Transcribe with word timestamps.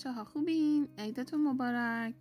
بچه 0.00 0.12
ها 0.12 0.24
خوبین؟ 0.24 0.88
عیدتون 0.98 1.40
مبارک. 1.40 2.14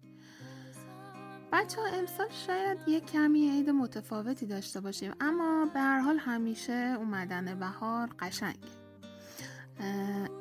بچه 1.52 1.82
ها 1.82 1.88
امسال 1.88 2.28
شاید 2.30 2.78
یک 2.88 3.06
کمی 3.06 3.50
عید 3.50 3.70
متفاوتی 3.70 4.46
داشته 4.46 4.82
باشیم 4.82 5.14
اما 5.20 5.66
به 5.74 5.80
هر 5.80 6.00
حال 6.00 6.18
همیشه 6.18 6.96
اومدن 6.98 7.60
بهار 7.60 8.10
قشنگ. 8.20 8.58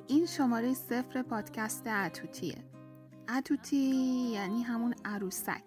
این 0.06 0.26
شماره 0.26 0.74
صفر 0.74 1.22
پادکست 1.22 1.86
اتوتیه 1.86 2.64
اتوتی 3.36 3.76
یعنی 4.32 4.62
همون 4.62 4.94
عروسک. 5.04 5.64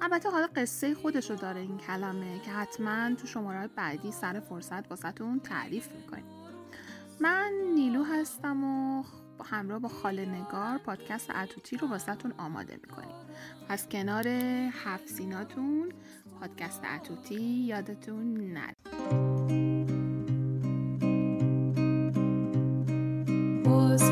البته 0.00 0.30
حالا 0.30 0.48
قصه 0.56 0.94
خودشو 0.94 1.34
داره 1.34 1.60
این 1.60 1.78
کلمه 1.78 2.40
که 2.40 2.50
حتما 2.50 3.14
تو 3.14 3.26
شماره 3.26 3.68
بعدی 3.68 4.12
سر 4.12 4.40
فرصت 4.40 4.90
واسهتون 4.90 5.40
تعریف 5.40 5.92
می‌کنیم. 5.92 6.24
من 7.20 7.52
نیلو 7.74 8.04
هستم 8.04 8.64
و 8.64 9.04
همراه 9.42 9.78
با 9.78 9.88
خاله 9.88 10.24
نگار 10.26 10.78
پادکست 10.78 11.30
اتوتی 11.30 11.76
رو 11.76 11.88
واسهتون 11.88 12.32
آماده 12.38 12.78
می‌کنیم. 12.82 13.16
پس 13.68 13.88
کنار 13.88 14.28
هفت 14.84 15.08
سیناتون 15.08 15.92
پادکست 16.40 16.82
اتوتی 16.84 17.40
یادتون 17.44 18.52
نره. 18.52 18.76
سنجد 23.96 24.11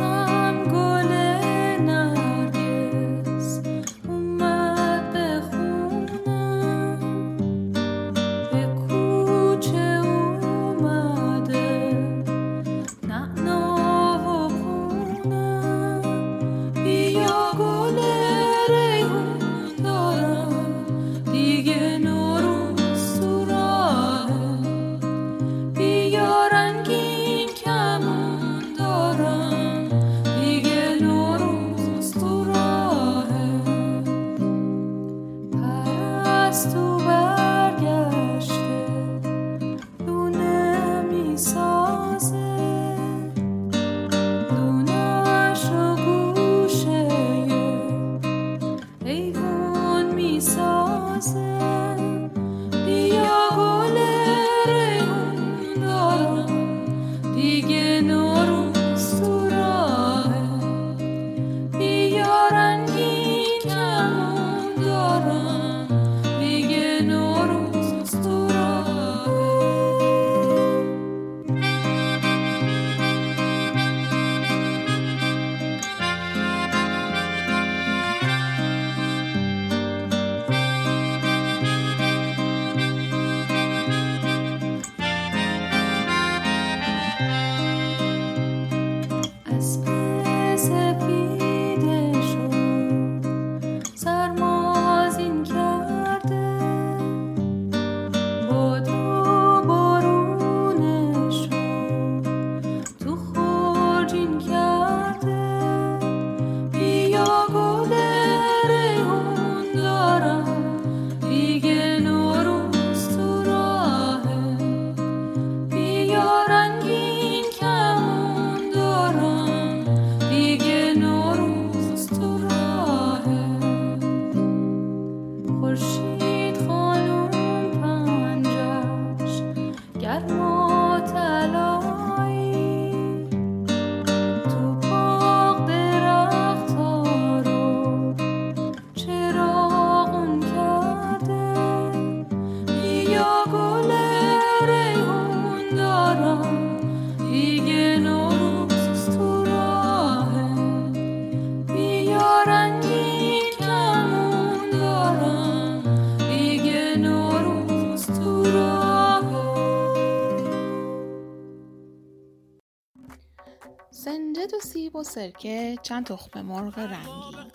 سرکه 165.21 165.79
چند 165.83 166.07
تخم 166.07 166.43
مرغ 166.43 166.79
رنگی. 166.79 167.51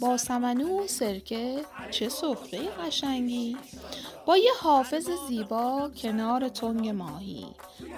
با 0.00 0.16
سمنو 0.16 0.84
و 0.84 0.86
سرکه 0.86 1.64
چه 1.90 2.08
سفره 2.08 2.68
قشنگی. 2.68 3.56
با 4.26 4.36
یه 4.36 4.52
حافظ 4.60 5.10
زیبا 5.28 5.90
کنار 5.96 6.48
تنگ 6.48 6.88
ماهی. 6.88 7.46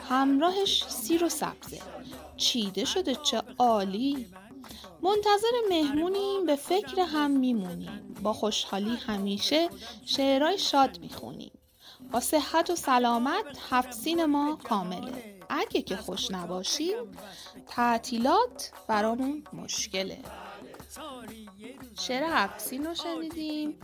همراهش 0.08 0.84
سیر 0.88 1.24
و 1.24 1.28
سبزه. 1.28 1.80
چیده 2.36 2.84
شده 2.84 3.14
چه 3.14 3.42
عالی. 3.58 4.26
منتظر 5.02 5.54
مهمونیم 5.70 6.46
به 6.46 6.56
فکر 6.56 7.00
هم 7.00 7.30
میمونیم. 7.30 8.16
با 8.22 8.32
خوشحالی 8.32 8.96
همیشه 8.96 9.68
شعرهای 10.04 10.58
شاد 10.58 10.98
می‌خونیم. 11.00 11.52
با 12.12 12.20
صحت 12.20 12.70
و 12.70 12.76
سلامت 12.76 13.58
هفت 13.70 14.08
ما 14.08 14.56
کامله. 14.56 15.31
اگه 15.52 15.82
که 15.82 15.96
خوش 15.96 16.30
نباشیم 16.30 16.94
تعطیلات 17.68 18.70
برامون 18.88 19.44
مشکله. 19.52 20.18
شعر 22.00 22.22
هفت 22.22 22.72
رو 22.72 22.94
شنیدیم. 22.94 23.74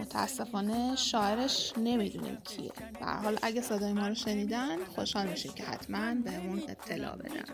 متاسفانه 0.00 0.96
شاعرش 0.96 1.72
نمی‌دونیم 1.76 2.38
کیه. 2.44 2.72
به 3.00 3.06
حال 3.06 3.38
اگه 3.42 3.60
صدای 3.60 3.92
ما 3.92 4.08
رو 4.08 4.14
شنیدن 4.14 4.84
خوشحال 4.94 5.26
میشیم 5.26 5.52
که 5.52 5.62
حتما 5.64 6.14
بهمون 6.24 6.62
اطلاع 6.68 7.16
بدن. 7.16 7.44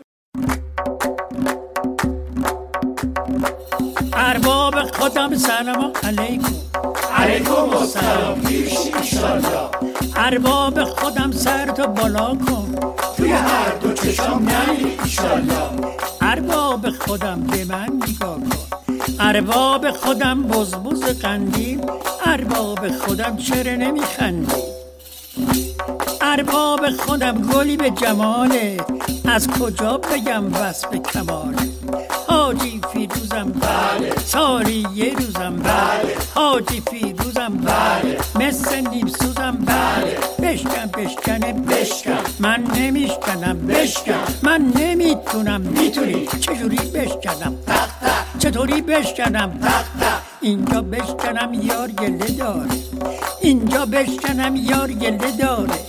ارباب 4.13 4.91
خودم 4.91 5.35
سلام 5.35 5.93
علیکم. 6.03 6.55
علیکم 7.13 7.69
السلام. 7.69 8.45
ایشالله 8.45 9.78
ارباب 10.21 10.83
خودم 10.83 11.31
سر 11.31 11.65
تو 11.65 11.87
بالا 11.87 12.35
کن. 12.35 12.75
توی 13.17 13.31
هر 13.31 13.69
دو 13.81 13.93
چشم 13.93 14.39
نمی 14.39 14.97
ایشالله 15.03 15.69
ارباب 16.21 16.89
خودم 16.89 17.39
به 17.39 17.65
من 17.65 17.89
نگاه 18.07 18.39
کن. 18.39 18.67
ارباب 19.19 19.91
خودم 19.91 20.43
بزبز 20.43 21.03
قندیل 21.21 21.81
ارباب 22.25 22.89
خودم 22.91 23.37
چرا 23.37 23.75
نمیخندی؟ 23.75 24.61
ارباب 26.21 26.89
خودم 26.89 27.41
گلی 27.41 27.77
به 27.77 27.89
جماله. 27.89 28.77
از 29.25 29.47
کجا 29.47 29.97
بگم 29.97 30.53
وصف 30.53 30.95
کماله؟ 31.13 31.69
حاجی 32.27 32.81
فیروزم 32.93 33.51
بله. 33.51 34.13
ساری 34.25 34.87
یه 34.95 35.13
روزم 35.13 35.55
بله. 35.55 36.15
حاجی 36.35 36.83
فیروزم 36.91 37.57
بله. 37.57 38.17
مثل 38.35 38.75
نیم 38.89 39.05
بله 39.05 39.28
بشکنه 41.19 41.53
بشکن. 41.53 42.23
من 42.39 42.63
نمیشکنم 42.75 43.67
بشکن. 43.67 44.23
من 44.43 44.73
نمی‌تونم. 44.75 45.61
می‌تونی. 45.61 46.27
چجوری 46.39 46.77
بشکنم؟ 46.77 47.55
تق 47.67 47.89
چطوری 48.39 48.81
بشکنم؟ 48.81 49.59
اینجا 50.41 50.81
بشکنم 50.81 51.53
یار 51.53 51.91
گله 51.91 52.27
داره. 52.27 52.69
اینجا 53.41 53.85
بشکنم 53.85 54.55
یار 54.55 54.91
گله 54.91 55.31
داره. 55.31 55.79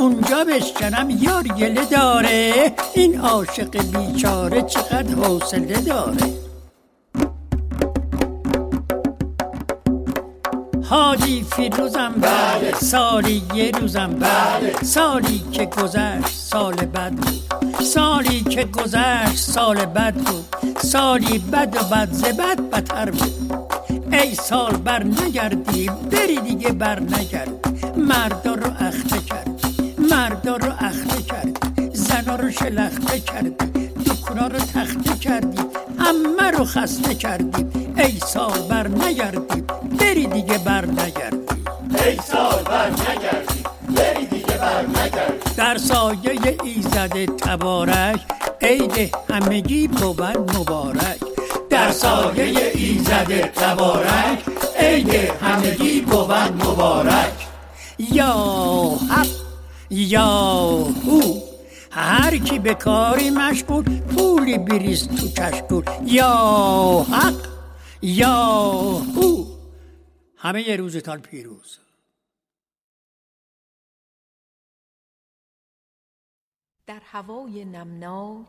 اونجا 0.00 0.44
بشکنم 0.44 1.10
یار 1.10 1.42
گله 1.42 1.84
داره. 1.84 2.72
این 2.94 3.20
عاشق 3.20 3.70
بیچاره 3.70 4.62
چقدر 4.62 5.14
حوصله 5.14 5.80
داره. 5.80 6.41
حاجی 10.92 11.46
فیروزم 11.56 12.12
بله 12.20 12.72
سالی 12.74 13.42
یه 13.54 13.70
روزم 13.70 14.10
بله 14.20 14.74
سالی 14.82 15.42
که 15.52 15.64
گذشت 15.64 16.28
سال 16.28 16.74
بد 16.74 17.12
بود 17.12 17.42
سالی 17.82 18.40
که 18.40 18.64
گذشت 18.64 19.36
سال 19.36 19.86
بد 19.86 20.14
بود 20.14 20.56
سالی 20.82 21.38
بد 21.38 21.76
و 21.76 21.94
بد 21.94 22.12
زبد 22.12 22.60
بدتر 22.72 23.10
بود 23.10 23.62
ای 24.12 24.34
سال 24.34 24.76
بر 24.76 25.04
نگردی 25.04 25.90
بری 26.10 26.40
دیگه 26.40 26.72
بر 26.72 27.00
نگرد 27.00 27.52
مردا 27.96 28.54
رو 28.54 28.70
اخته 28.80 29.18
کرد 29.18 29.60
مردا 30.10 30.56
رو 30.56 30.72
اخته 30.78 31.22
کرد 31.22 31.58
زنا 31.92 32.36
رو 32.36 32.50
شلخته 32.50 33.20
کردی 33.20 33.88
دکونا 34.06 34.46
رو 34.46 34.58
تخته 34.58 35.18
کردی 35.20 35.62
همه 35.98 36.50
رو 36.58 36.64
خسته 36.64 37.14
کردی 37.14 37.66
ای 37.98 38.18
سال 38.26 38.58
بر 38.68 38.88
نگردی 38.88 39.62
بری 40.12 40.26
دیگه 40.26 40.58
بر 40.58 40.86
نگردی. 40.86 41.36
ای 42.04 42.16
سال 42.16 42.62
بر 42.62 42.90
نگردی. 42.90 43.62
بری 43.96 44.26
دیگه 44.26 44.56
بر 44.56 44.86
نگردی. 44.86 45.54
در 45.56 45.78
سایه 45.78 46.56
ایزد 46.64 47.24
تبارک 47.24 48.20
عید 48.62 49.14
همگی 49.30 49.88
بود 49.88 50.22
مبارک. 50.56 51.20
در 51.70 51.92
سایه 51.92 52.72
ایزد 52.74 53.40
تبارک 53.40 54.42
عید 54.78 55.14
همگی 55.42 56.00
بود 56.00 56.32
مبارک. 56.32 57.32
یا 57.98 58.34
حق 59.10 59.26
یا 59.90 60.26
هو 61.06 61.40
هر 61.90 62.36
کی 62.36 62.58
به 62.58 62.74
کاری 62.74 63.30
مشغول 63.30 63.84
پولی 64.00 64.58
بریز 64.58 65.08
تو 65.08 65.28
کشکول 65.28 65.84
یا 66.06 67.06
حق 67.12 67.34
یا 68.02 68.34
هو 69.16 69.51
همه 70.44 70.76
روزتان 70.76 71.22
پیروز. 71.22 71.78
در 76.86 77.00
هوای 77.04 77.64
نمناک 77.64 78.46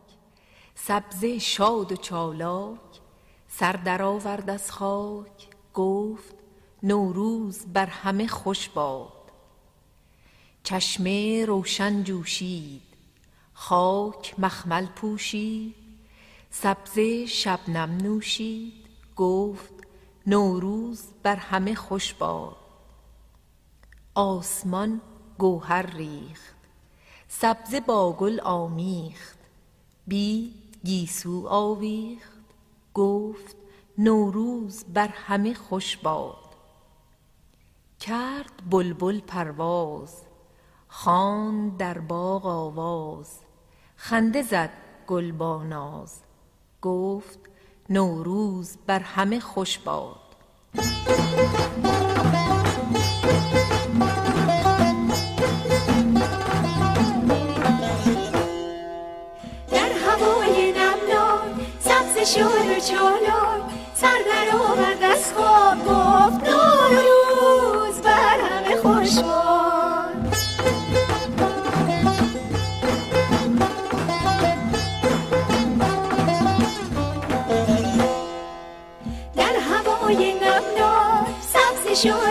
سبزه 0.75 1.39
شاد 1.39 1.91
و 1.91 1.95
چالاک 1.95 3.01
سر 3.47 3.71
درآورد 3.71 4.49
از 4.49 4.71
خاک 4.71 5.47
گفت 5.73 6.35
نوروز 6.83 7.65
بر 7.65 7.85
همه 7.85 8.27
خوش 8.27 8.69
باد. 8.69 9.31
چشمه 10.63 11.45
روشن 11.45 12.03
جوشید 12.03 12.81
خاک 13.53 14.39
مخمل 14.39 14.85
پوشید 14.85 15.75
سبزه 16.49 17.25
شبنم 17.25 17.97
نوشید 17.97 18.87
گفت 19.15 19.72
نوروز 20.27 21.03
بر 21.23 21.35
همه 21.35 21.75
خوش 21.75 22.13
باد. 22.13 22.55
آسمان 24.15 25.01
گوهر 25.37 25.81
ریخت 25.81 26.55
سبزه 27.27 27.79
با 27.79 28.13
گل 28.13 28.39
آمیخت 28.39 29.39
بی 30.07 30.53
گیسو 30.83 31.47
آویخت 31.47 32.43
گفت 32.93 33.55
نوروز 33.97 34.83
بر 34.93 35.07
همه 35.07 35.53
خوش 35.53 35.97
باد. 35.97 36.55
کرد 37.99 38.69
بلبل 38.69 39.19
پرواز 39.19 40.21
خواند 40.87 41.77
در 41.77 41.97
باغ 41.97 42.45
آواز 42.45 43.39
خنده 43.95 44.41
زد 44.41 44.73
گل 45.07 45.31
با 45.31 45.63
ناز 45.63 46.21
گفت 46.81 47.39
نوروز 47.89 48.77
بر 48.88 49.00
همه 49.00 49.39
خوش 49.39 49.80
باد. 49.80 50.15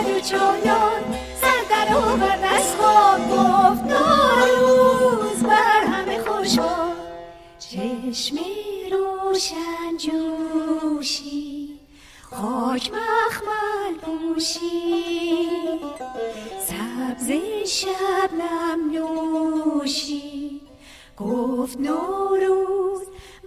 سبز 0.03 0.09
شد 0.09 0.15
و 0.15 0.19
چالاک 0.19 1.03
سر 1.41 1.63
در 1.69 1.95
آورد 1.95 2.43
از 2.43 2.75
خواب 2.75 3.21
گفت 3.29 3.83
نوروز 3.83 5.43
بر 5.43 5.83
همه 5.85 6.19
خوش 6.19 6.59
چشم 7.59 8.37
روشن 8.91 9.97
جوشی 9.97 11.79
خاک 12.31 12.91
مخمل 12.91 13.95
پوشی 14.01 15.79
سبز 16.67 17.31
شبنم 17.67 18.91
نوشی 18.91 20.61
گفت 21.17 21.79
نوروز 21.79 23.01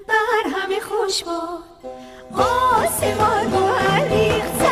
بر 0.08 0.50
همه 0.50 0.80
خوش 0.80 1.24
باد. 1.24 1.62
آسمان 2.32 3.50
گوهر 3.50 4.04
ریخت 4.08 4.65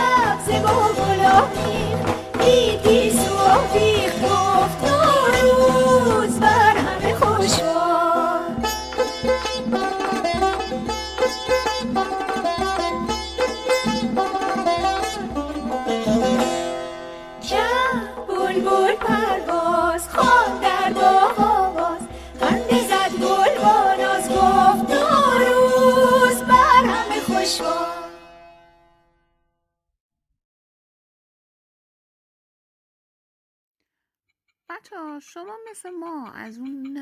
بچه 34.85 35.21
شما 35.21 35.57
مثل 35.71 35.91
ما 35.91 36.31
از 36.31 36.59
اون 36.59 36.97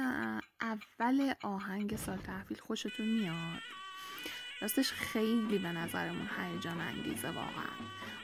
اول 0.61 1.35
آهنگ 1.43 1.97
سال 1.97 2.17
تحویل 2.17 2.59
خوشتون 2.59 3.07
میاد؟ 3.07 3.82
راستش 4.63 4.93
خیلی 4.93 5.59
به 5.59 5.69
نظرمون 5.69 6.29
هیجان 6.39 6.81
انگیزه 6.81 7.29
واقعا. 7.29 7.73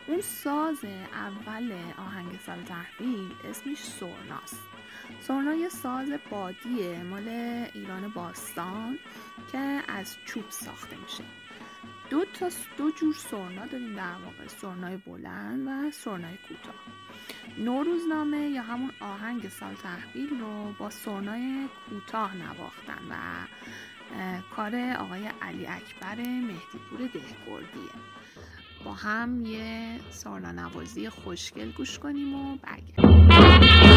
اون 0.07 0.21
ساز 0.21 0.85
اول 1.13 1.73
آهنگ 1.99 2.39
سال 2.47 2.63
تحویل 2.63 3.31
اسمش 3.51 3.79
سورناست 3.79 4.63
سورنا 5.21 5.55
یه 5.55 5.69
ساز 5.69 6.09
بادیه 6.31 7.03
مال 7.03 7.29
ایران 7.75 8.09
باستان 8.09 8.99
که 9.53 9.83
از 9.89 10.17
چوب 10.25 10.45
ساخته 10.51 10.97
میشه. 10.97 11.25
دو 12.11 12.25
تا 12.25 12.49
دو 12.77 12.91
جور 12.91 13.15
سرنا 13.15 13.67
داریم 13.67 13.95
در 13.95 14.15
واقع 14.25 14.47
سرنای 14.47 14.97
بلند 14.97 15.67
و 15.67 15.91
سرنای 15.91 16.37
کوتاه. 16.49 16.75
نوروزنامه 17.59 18.49
یا 18.49 18.63
همون 18.63 18.91
آهنگ 19.01 19.49
سال 19.49 19.75
تحویل 19.75 20.41
رو 20.41 20.73
با 20.79 20.91
سرنای 20.91 21.69
کوتاه 21.91 22.37
نواختن 22.37 23.03
و 23.11 23.15
کار 24.57 24.77
آقای 24.99 25.31
علی 25.43 25.67
اکبر 25.67 26.17
مهدیپور 26.17 26.99
دهگردیه 26.99 27.93
با 28.85 28.93
هم 28.93 29.47
یه 29.47 30.01
سرنا 30.11 30.53
نوازی 30.53 31.09
خوشگل 31.09 31.71
گوش 31.73 31.99
کنیم 31.99 32.35
و 32.35 32.57
برگردیم. 32.57 33.88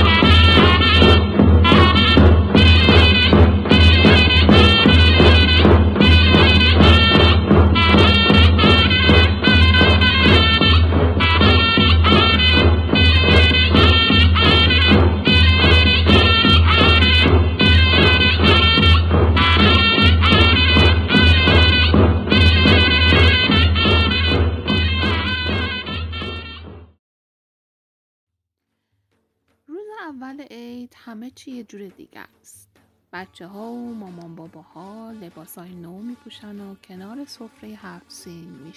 چی 31.36 31.52
یه 31.52 31.64
جور 31.64 31.88
دیگه 31.88 32.20
است. 32.20 32.70
بچه 33.14 33.48
ها 33.48 33.72
و 33.72 33.94
مامان 33.94 34.36
بابا 34.36 34.62
ها 34.62 35.12
لباس 35.12 35.58
های 35.58 35.76
نو 35.76 36.00
می 36.00 36.16
پوشن 36.16 36.60
و 36.60 36.76
کنار 36.76 37.26
سفره 37.26 37.70
هفت 37.70 38.12
سین 38.12 38.50
می 38.50 38.74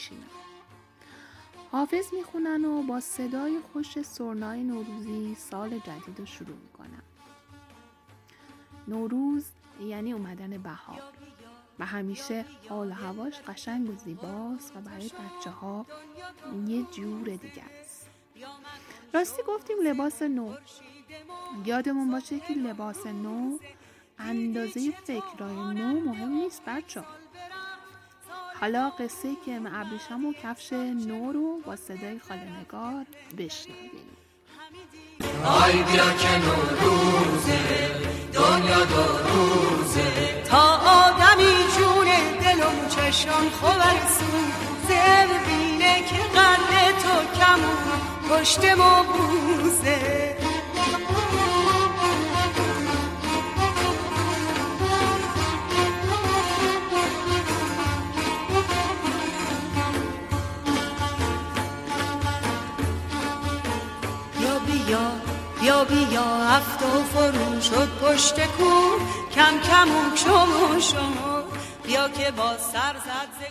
حافظ 1.72 2.14
می‌خونن 2.14 2.64
و 2.64 2.82
با 2.82 3.00
صدای 3.00 3.60
خوش 3.72 4.02
سرنای 4.02 4.62
نوروزی 4.62 5.34
سال 5.34 5.78
جدید 5.78 6.18
رو 6.18 6.26
شروع 6.26 6.56
می‌کنن. 6.56 7.02
نوروز 8.88 9.44
یعنی 9.80 10.12
اومدن 10.12 10.58
بهار 10.58 11.02
و 11.78 11.86
همیشه 11.86 12.44
حال 12.68 12.92
هواش 12.92 13.40
قشنگ 13.40 13.90
و 13.90 13.94
زیباست 13.94 14.76
و 14.76 14.80
برای 14.80 15.08
بچه 15.08 15.50
ها 15.50 15.86
یه 16.66 16.82
جور 16.82 17.24
دیگه 17.24 17.64
است. 17.80 18.10
راستی 19.14 19.42
گفتیم 19.48 19.76
لباس 19.84 20.22
نو. 20.22 20.54
یادمون 21.64 22.10
باشه 22.10 22.40
که 22.40 22.54
لباس 22.54 23.06
نو 23.06 23.58
اندازه 24.18 24.92
فکرای 25.04 25.74
نو 25.74 26.00
مهم 26.00 26.28
نیست 26.28 26.62
بچه. 26.66 27.02
حالا 28.60 28.90
قصه 28.90 29.28
که 29.46 29.60
ابریشم 29.74 30.24
و 30.24 30.32
کفش 30.42 30.72
نو 30.72 31.32
رو 31.32 31.60
با 31.66 31.76
صدای 31.76 32.18
خاله 32.28 32.60
نگار 32.60 33.04
بشنویم. 33.38 34.08
آی 35.44 35.72
بیا 35.72 36.12
که 36.12 36.38
نوروزه 36.38 37.90
دنیا 38.32 38.84
دو 38.84 39.02
روزه. 39.28 40.42
تا 40.44 40.76
آدمی 40.76 41.54
جون 41.78 42.06
دل 42.40 42.60
و 42.62 42.88
چشم 42.88 43.48
خوبر 43.50 43.96
سوزه 44.08 45.26
بینه 45.46 46.02
که 46.02 46.16
قلب 46.16 46.98
تو 47.02 47.38
کمون 47.38 48.00
پشت 48.30 48.64
ما 48.64 49.02
بوزه. 49.02 50.43
شد 67.64 67.88
پشت 67.88 68.46
کو 68.46 68.98
کم 69.34 69.60
کم 69.60 70.12
و 70.12 70.16
شما 70.16 70.80
شما 70.80 71.42
بیا 71.84 72.08
که 72.08 72.30
با 72.30 72.58
سر 72.58 72.98
زد 72.98 73.28
ز 73.40 73.42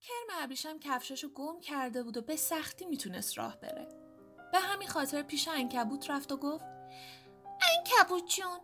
کرم 0.00 0.42
ابریشم 0.42 0.78
کفشاشو 0.78 1.28
گم 1.28 1.60
کرده 1.60 2.02
بود 2.02 2.16
و 2.16 2.22
به 2.22 2.36
سختی 2.36 2.86
می‌تونست 2.86 3.38
راه 3.38 3.56
بره. 3.56 3.88
به 4.52 4.58
همین 4.58 4.88
خاطر 4.88 5.22
پیش 5.22 5.48
انکبوت 5.48 6.10
رفت 6.10 6.32
و 6.32 6.36
گفت 6.36 6.64
انکبوت 7.76 8.26
جون 8.26 8.60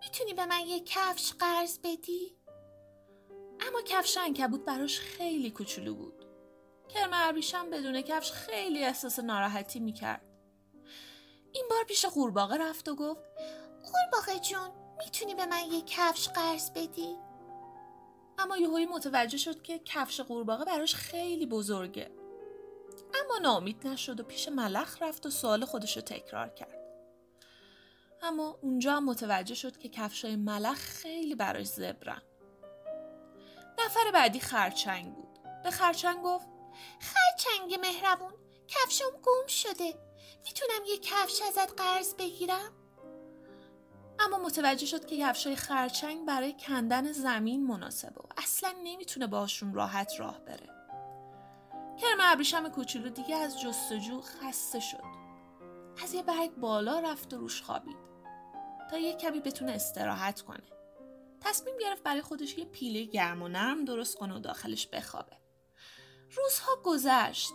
می‌تونی 0.00 0.34
به 0.34 0.46
من 0.46 0.60
یه 0.66 0.80
کفش 0.80 1.32
قرض 1.32 1.78
بدی؟ 1.78 2.36
اما 3.68 3.82
کفش 3.86 4.18
انکبوت 4.18 4.64
براش 4.64 5.00
خیلی 5.00 5.50
کوچولو 5.50 5.94
بود. 5.94 6.24
کرم 6.88 7.10
ابریشم 7.12 7.70
بدون 7.70 8.00
کفش 8.00 8.32
خیلی 8.32 8.84
احساس 8.84 9.18
ناراحتی 9.18 9.80
می‌کرد. 9.80 10.27
این 11.58 11.66
بار 11.70 11.84
پیش 11.84 12.04
قورباغه 12.04 12.56
رفت 12.56 12.88
و 12.88 12.94
گفت 12.94 13.20
قورباغه 13.82 14.38
جون 14.40 14.70
می‌تونی 14.98 15.34
به 15.34 15.46
من 15.46 15.64
یه 15.72 15.82
کفش 15.86 16.28
قرض 16.28 16.70
بدی؟ 16.70 17.16
اما 18.38 18.56
یهویی 18.56 18.86
متوجه 18.86 19.38
شد 19.38 19.62
که 19.62 19.78
کفش 19.78 20.20
قورباغه 20.20 20.64
براش 20.64 20.94
خیلی 20.94 21.46
بزرگه. 21.46 22.10
اما 23.14 23.38
نامید 23.42 23.86
نشد 23.86 24.20
و 24.20 24.22
پیش 24.22 24.48
ملخ 24.48 25.02
رفت 25.02 25.26
و 25.26 25.30
سوال 25.30 25.64
خودش 25.64 25.96
رو 25.96 26.02
تکرار 26.02 26.48
کرد. 26.48 26.78
اما 28.22 28.58
اونجا 28.62 28.92
هم 28.92 29.04
متوجه 29.04 29.54
شد 29.54 29.78
که 29.78 29.88
کفشای 29.88 30.36
ملخ 30.36 30.78
خیلی 30.78 31.34
براش 31.34 31.66
زبرن. 31.66 32.22
نفر 33.78 34.10
بعدی 34.14 34.40
خرچنگ 34.40 35.14
بود. 35.14 35.38
به 35.64 35.70
خرچنگ 35.70 36.22
گفت 36.22 36.48
خرچنگ 37.00 37.80
مهربون 37.80 38.32
کفشم 38.68 39.10
گم 39.10 39.46
شده. 39.46 40.07
می‌تونم 40.44 40.84
یه 40.88 40.98
کفش 40.98 41.42
ازت 41.42 41.80
قرض 41.80 42.14
بگیرم؟ 42.14 42.72
اما 44.18 44.38
متوجه 44.38 44.86
شد 44.86 45.06
که 45.06 45.18
کفشای 45.18 45.56
خرچنگ 45.56 46.26
برای 46.26 46.52
کندن 46.52 47.12
زمین 47.12 47.66
مناسبه 47.66 48.20
و 48.20 48.26
اصلا 48.36 48.74
نمی‌تونه 48.84 49.26
باشون 49.26 49.74
راحت 49.74 50.12
راه 50.18 50.40
بره. 50.40 50.68
کرم 52.00 52.18
ابریشم 52.20 52.68
کوچولو 52.68 53.08
دیگه 53.08 53.36
از 53.36 53.60
جستجو 53.60 54.20
خسته 54.20 54.80
شد. 54.80 55.04
از 56.02 56.14
یه 56.14 56.22
برگ 56.22 56.54
بالا 56.54 57.00
رفت 57.00 57.34
و 57.34 57.36
روش 57.36 57.62
خوابید 57.62 57.96
تا 58.90 58.98
یه 58.98 59.16
کمی 59.16 59.40
بتونه 59.40 59.72
استراحت 59.72 60.40
کنه. 60.40 60.62
تصمیم 61.40 61.74
گرفت 61.78 62.02
برای 62.02 62.22
خودش 62.22 62.58
یه 62.58 62.64
پیله 62.64 63.04
گرم 63.04 63.42
و 63.42 63.48
نرم 63.48 63.84
درست 63.84 64.16
کنه 64.16 64.36
و 64.36 64.38
داخلش 64.38 64.86
بخوابه. 64.86 65.36
روزها 66.36 66.72
گذشت 66.84 67.54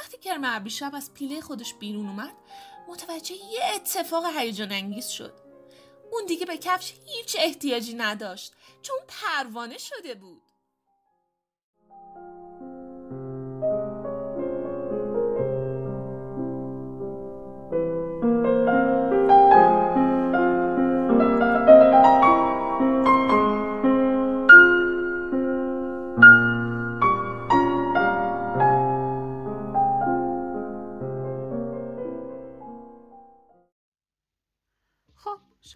وقتی 0.00 0.18
کرم 0.18 0.40
ابریشم 0.44 0.94
از 0.94 1.14
پیله 1.14 1.40
خودش 1.40 1.74
بیرون 1.74 2.06
اومد 2.06 2.34
متوجه 2.88 3.34
یه 3.34 3.60
اتفاق 3.74 4.24
هیجان 4.36 4.72
انگیز 4.72 5.08
شد. 5.08 5.34
اون 6.12 6.26
دیگه 6.26 6.46
به 6.46 6.58
کفش 6.58 6.94
هیچ 7.06 7.36
احتیاجی 7.38 7.94
نداشت 7.94 8.52
چون 8.82 8.96
پروانه 9.08 9.78
شده 9.78 10.14
بود. 10.14 10.42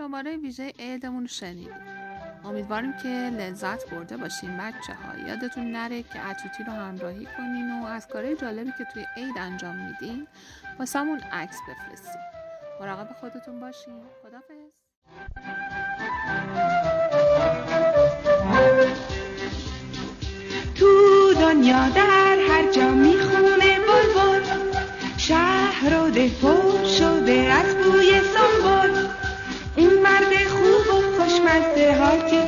شماره 0.04 0.36
ویژه 0.36 0.72
عیدمون 0.78 1.20
رو 1.20 1.26
شنیدیم 1.26 1.72
امیدواریم 2.44 2.92
که 2.92 3.08
لذت 3.08 3.90
برده 3.90 4.16
باشین 4.16 4.56
بچه 4.56 4.94
ها. 4.94 5.28
یادتون 5.28 5.72
نره 5.72 6.02
که 6.02 6.18
عطوتی 6.18 6.64
رو 6.64 6.72
همراهی 6.72 7.28
کنین 7.36 7.82
و 7.82 7.86
از 7.86 8.08
کارهای 8.08 8.36
جالبی 8.36 8.72
که 8.78 8.84
توی 8.92 9.06
عید 9.16 9.38
انجام 9.38 9.76
میدین 9.76 10.26
واسمون 10.78 11.20
عکس 11.20 11.56
بفرستین. 11.68 12.22
مراقب 12.80 13.12
خودتون 13.20 13.60
باشین. 13.60 14.00
خدافظ 14.22 14.70
تو 20.74 21.34
دنیا 21.34 21.88
در 21.88 22.38
هر 22.48 22.72
جا 22.72 22.90
می‌خونه 22.90 23.78
بلبل 23.78 24.44
شهر 25.16 26.02
و 26.02 26.10
ده 26.10 26.30
شده 26.98 27.32
از 27.32 27.76
بوی 27.76 28.20
سنبول 28.20 29.03
like 32.16 32.32
you. 32.32 32.43